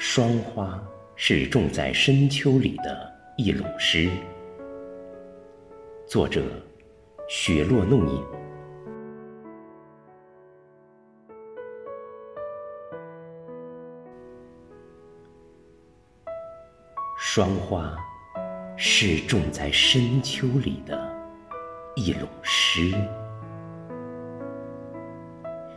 [0.00, 0.80] 霜花
[1.16, 4.08] 是种在深秋里的一垄诗。
[6.06, 6.40] 作者：
[7.28, 8.24] 雪落弄影。
[17.18, 17.92] 霜花
[18.76, 21.12] 是种在深秋里的
[21.96, 22.94] 一垄诗。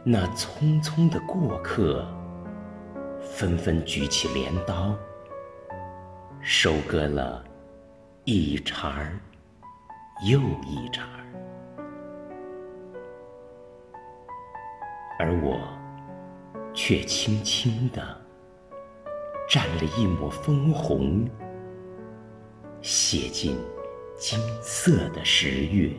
[0.03, 2.07] 那匆匆的过客。
[3.41, 4.95] 纷纷举起镰刀，
[6.41, 7.43] 收割了
[8.23, 9.19] 一茬儿
[10.29, 11.25] 又一茬儿，
[15.17, 15.59] 而我
[16.71, 18.15] 却轻轻地
[19.49, 21.27] 蘸了一抹枫红，
[22.79, 23.57] 写进
[24.19, 25.91] 金色的十月，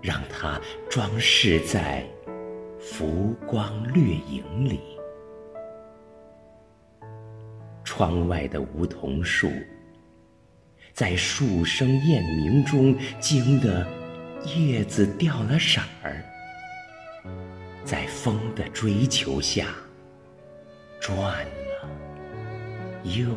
[0.00, 2.06] 让它装饰在
[2.80, 4.93] 浮光掠影里。
[7.96, 9.48] 窗外的梧桐树，
[10.92, 13.86] 在树声雁鸣中惊得
[14.56, 16.20] 叶子掉了色儿，
[17.84, 19.68] 在风的追求下
[21.00, 21.88] 转了
[23.04, 23.28] 又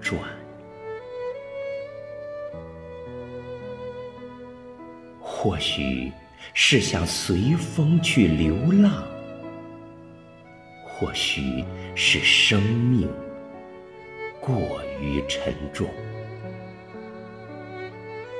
[0.00, 0.18] 转。
[5.20, 6.10] 或许
[6.54, 9.06] 是想随风去流浪，
[10.86, 11.62] 或许
[11.94, 13.06] 是生命。
[14.46, 15.88] 过于沉重，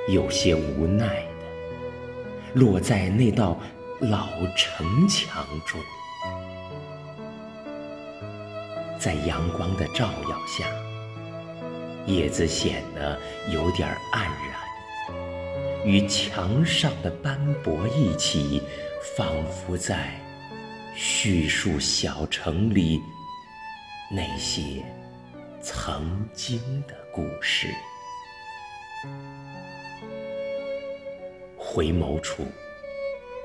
[0.07, 3.59] 有些无奈的落在那道
[3.99, 5.81] 老城墙中，
[8.97, 10.65] 在阳光的照耀下，
[12.05, 13.19] 叶子显得
[13.51, 18.63] 有点黯然，与墙上的斑驳一起，
[19.17, 20.17] 仿佛在
[20.95, 22.97] 叙述小城里
[24.09, 24.85] 那些。
[25.69, 27.67] 曾经的故事。
[31.57, 32.45] 回眸处，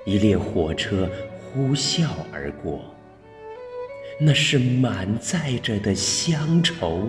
[0.04, 1.10] 一列火车
[1.40, 2.94] 呼啸而过，
[4.20, 7.08] 那是满载着的乡愁，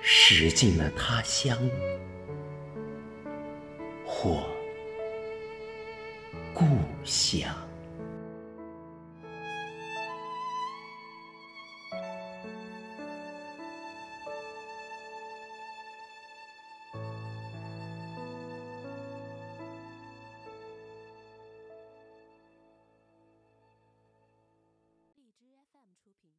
[0.00, 1.58] 驶进了他乡
[4.06, 4.44] 或
[6.54, 6.64] 故
[7.02, 7.65] 乡。
[26.04, 26.30] 出品。